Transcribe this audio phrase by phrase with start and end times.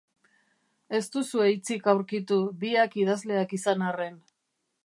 [0.99, 4.19] Ez duzue hitzik aurkitu, biak idazleak izan arren.